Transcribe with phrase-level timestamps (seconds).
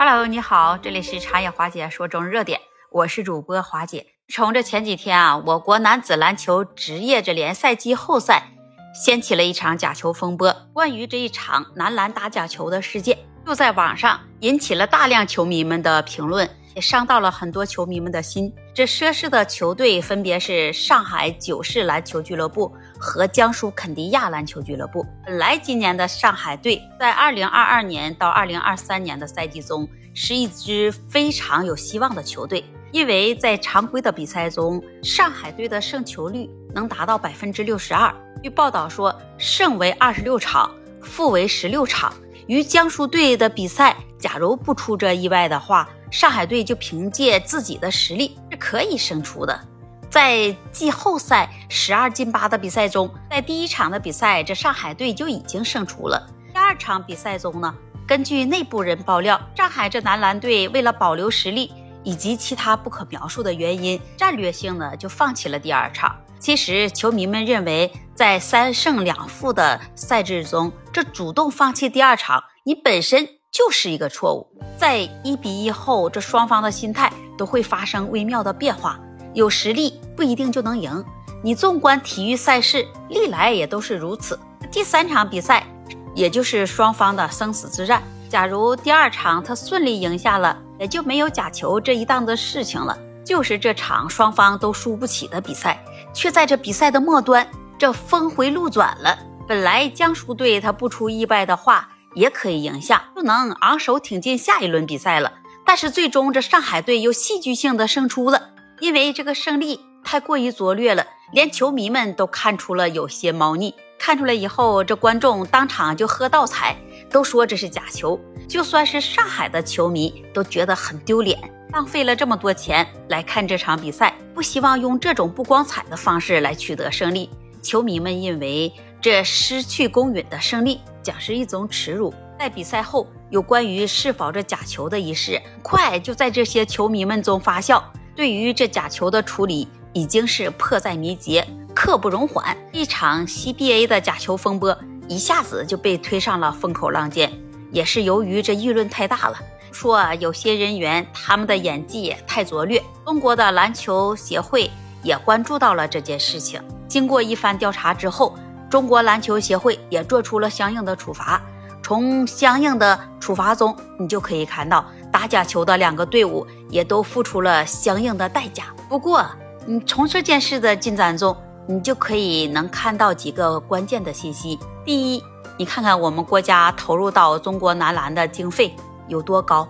[0.00, 2.60] Hello，你好，这里是茶叶华姐说中热点，
[2.92, 4.06] 我是主播华姐。
[4.32, 8.52] 从这前几天啊，我国男子篮球职业这联赛季后赛
[8.94, 10.54] 掀起了一场假球风波。
[10.72, 18.54] 关于这一场男篮打假球的事件，就在网上引起了大量球迷们的评论，也伤到了很多球迷们的心。
[18.72, 25.06] 这涉事的球队分别是上海九世篮球俱乐部和江苏肯尼亚篮球俱乐部。
[25.24, 38.14] 本来今年的上海队在二零二二年到二零二三年的赛季中是一支非常有希望的球队，因为在常规的比赛中，上海队的胜球率能达到百分之六十二。
[38.42, 42.12] 据报道说，胜为二十六场，负为十六场。
[42.46, 45.88] 与江苏队的比赛，假如不出这意外的话。
[46.10, 49.67] 上海队就凭借自己的实力是可以胜出的。
[50.10, 56.26] 在季后赛十二进八的比赛中，在第一场的比赛，这上海队就已经胜出了。
[56.52, 57.74] 第二场比赛中呢，
[58.06, 61.72] 根据内部人爆料，上海这男篮队为了保留实力
[62.02, 66.16] 以及其他不可描述的原因，战略性的就放弃了第二场。
[66.38, 73.28] 其实，球迷们认为，在三胜两负的赛制中，这主动放弃第二场，你本身。
[73.50, 79.00] 就是一个错误，在一比一后，这双方的心态都会发生微妙的变化。
[79.38, 81.04] 有实力不一定就能赢，
[81.44, 84.36] 你纵观体育赛事，历来也都是如此。
[84.68, 85.64] 第三场比赛，
[86.12, 88.02] 也就是双方的生死之战。
[88.28, 92.98] 假如第二场他顺利赢下了，也就没有假球这一档子事情了。
[93.24, 95.80] 就是这场双方都输不起的比赛，
[96.12, 99.16] 却在这比赛的末端，这峰回路转了。
[99.46, 101.90] 本来江苏队他不出意外的话。
[102.14, 105.34] 也可以赢下，就能昂首挺进下一轮比赛了。
[105.64, 113.74] 但是最终这上海队又戏剧性的胜出了，因为这个胜利太过于拙劣了，连球迷们都看出了有些猫腻。
[113.98, 116.76] 看出来以后，这观众当场就喝倒彩，
[117.10, 118.18] 都说这是假球。
[118.48, 121.38] 就算是上海的球迷都觉得很丢脸，
[121.72, 127.28] 浪费了这么多钱来看这场比赛，不希望用这种不光彩的方式来取得胜利。
[127.60, 130.80] 球迷们认为这失去公允的胜利。
[131.08, 132.12] 将是一种耻辱。
[132.38, 137.82] 在比赛后，有关于是否这假球的一事，快就在这些球迷们中发酵。
[138.18, 142.56] 对于这假球的处理，已经是迫在眉睫，刻不容缓。
[142.72, 147.32] 一场 CBA 的假球风波一下子就被推上了风口浪尖，
[147.70, 149.38] 也是由于这议论太大了，
[149.70, 152.82] 说有些人员他们的演技也太拙劣。
[153.06, 154.68] 中国的篮球协会
[155.04, 158.36] 也关注到了这件事情，经过一番调查之后。
[158.68, 161.40] 中国篮球协会也做出了相应的处罚，
[161.88, 168.64] 从相应的处罚中，你就可以看到打假球的两个队伍也都付出了相应的代价。
[168.90, 169.24] 不过，
[169.64, 171.34] 你从这件事的进展中，
[171.66, 174.58] 你就可以能看到几个关键的信息。
[174.84, 175.24] 第一，
[175.56, 178.76] 你看看我们国家投入到中国男篮的经费
[179.06, 179.66] 有多高，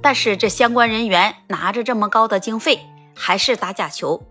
[0.00, 2.80] 但是这相关人员拿着这么高的经费
[3.14, 4.22] 还是打假球。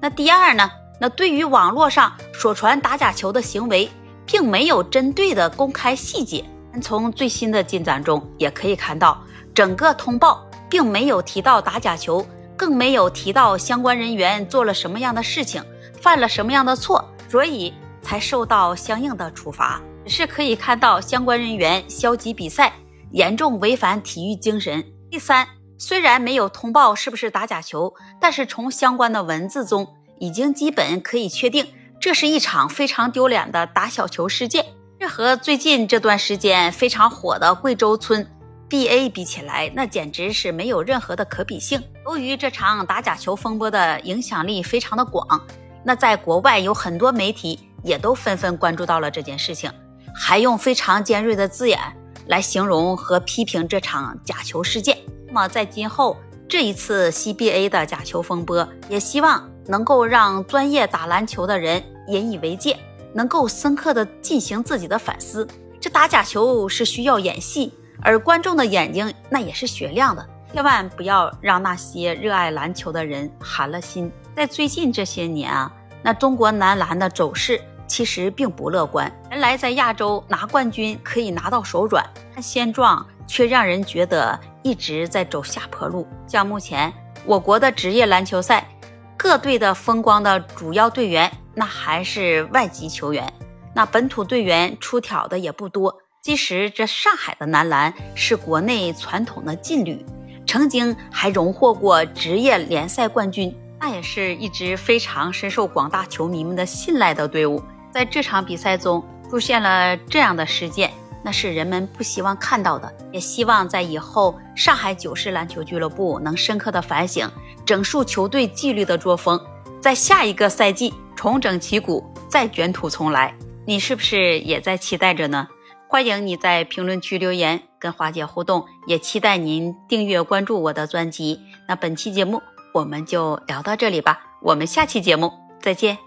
[0.00, 0.70] 那第二呢？
[0.98, 3.90] 那对于网络上所传打假球的行为，
[4.24, 6.42] 并没有针对的公开细节。
[6.80, 9.22] 从最新的进展中也可以看到，
[9.54, 12.26] 整个通报并没有提到打假球，
[12.56, 15.62] 更没有提到相关人员做了什么样的事情，
[16.00, 17.72] 犯了什么样的错，所以
[18.02, 19.80] 才受到相应的处罚。
[20.04, 22.72] 只是可以看到相关人员消极比赛，
[23.10, 24.84] 严重违反体育精神。
[25.10, 25.46] 第三，
[25.78, 29.94] 虽然没有通报是不是打假球，但是从相关的文字中。
[30.18, 31.66] 已经基本可以确定，
[32.00, 34.64] 这是一场非常丢脸的打小球事件。
[34.98, 38.26] 这和最近这段时间非常火的贵州村
[38.68, 41.82] BA 比起来，那简直是没有任何的可比性。
[42.06, 45.40] 由于这场打假球风波的影响力非常的广，
[45.84, 49.70] 那在国外有很多媒体也都纷纷关注到了这件事情，
[50.14, 51.78] 还用非常尖锐的字眼
[52.26, 54.96] 来形容和批评这场假球事件。
[55.26, 56.16] 那么在今后
[56.48, 59.50] 这一次 CBA 的假球风波，也希望。
[59.68, 62.78] 能够让专业打篮球的人引以为戒，
[63.16, 65.48] 能够深刻的进行自己的反思。
[65.80, 67.72] 这打假球是需要演戏，
[68.02, 74.12] 而观众的眼睛那也是雪亮的，千万不要让那些热爱篮球的人寒了心。
[74.34, 75.72] 在最近这些年啊，
[76.02, 79.10] 那中国男篮的走势其实并不乐观。
[79.30, 82.04] 原来在亚洲拿冠军可以拿到手软，
[82.34, 86.06] 但现状却让人觉得一直在走下坡路。
[86.26, 86.92] 像目前
[87.24, 88.68] 我国的职业篮球赛。
[89.16, 93.32] 各队的风光的主要队员，那还是外籍球员，
[93.74, 95.98] 那本土队员出挑的也不多。
[96.22, 100.04] 其实这上海的男篮是国内传统的劲旅，
[100.46, 107.62] 曾经还荣获过职业联赛冠军，那也是一支非常深受广大球迷们的信赖的队伍。
[107.92, 110.90] 在这场比赛中出现了这样的事件，
[111.22, 112.92] 那是人们不希望看到的。
[113.12, 117.30] 也希望在以后上海九市篮球俱乐部能深刻的反省
[117.64, 119.40] 整数球队纪律的作风，
[119.80, 123.34] 在下一个赛季重整旗鼓，再卷土重来。
[123.64, 125.48] 你是不是也在期待着呢？
[125.88, 131.40] 欢迎你在评论区留言跟华姐互动，也期待您订阅关注我的专辑。
[131.68, 132.42] 那本期节目
[132.74, 136.05] 我们就聊到这里吧，我们下期节目再见。